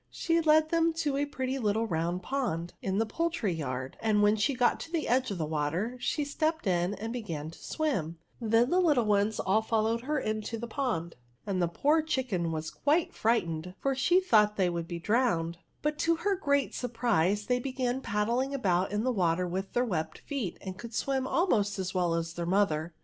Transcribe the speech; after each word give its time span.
She 0.09 0.41
led 0.41 0.69
them 0.69 0.93
to 0.93 1.15
a 1.15 1.27
pretty 1.27 1.59
little 1.59 1.85
round 1.85 2.23
pond 2.23 2.73
in 2.81 2.97
the 2.97 3.05
poultry 3.05 3.53
yard; 3.53 3.97
and 3.99 4.23
when 4.23 4.35
she 4.35 4.55
got 4.55 4.79
to 4.79 4.91
the 4.91 5.07
edge 5.07 5.29
of 5.29 5.37
the 5.37 5.45
water, 5.45 5.95
she 5.99 6.23
stepped 6.25 6.65
in 6.65 6.95
and 6.95 7.13
began 7.13 7.51
to 7.51 7.63
swim; 7.63 8.17
then 8.39 8.71
the 8.71 8.79
little 8.79 9.05
ones 9.05 9.39
all 9.39 9.61
followed 9.61 10.01
her 10.01 10.17
into 10.17 10.57
the 10.57 10.65
pond, 10.65 11.17
and 11.45 11.61
the 11.61 11.67
poor 11.67 12.01
chicken 12.01 12.51
was 12.51 12.71
quite 12.71 13.13
firight 13.13 13.47
ened, 13.47 13.75
for 13.79 13.93
she 13.93 14.19
thought 14.19 14.55
they 14.57 14.71
would 14.71 14.87
be 14.87 14.97
drowned; 14.97 15.59
but 15.83 15.99
to 15.99 16.15
her 16.15 16.35
great 16.35 16.73
surprise 16.73 17.45
they 17.45 17.59
began 17.59 18.01
pad 18.01 18.27
dling 18.27 18.55
about 18.55 18.91
in 18.91 19.03
the 19.03 19.11
water 19.13 19.47
with 19.47 19.71
their 19.73 19.85
webbed 19.85 20.17
feet, 20.17 20.57
and 20.61 20.79
could 20.79 20.95
swim 20.95 21.27
almost 21.27 21.77
as 21.77 21.93
well 21.93 22.15
as 22.15 22.33
their 22.33 22.47
mother. 22.47 22.91